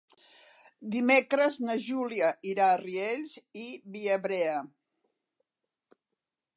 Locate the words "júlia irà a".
1.87-2.79